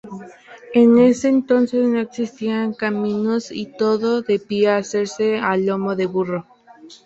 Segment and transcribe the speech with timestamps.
[0.73, 6.47] En ese entonces no existían caminos y todo debía hacerse a lomo de burro.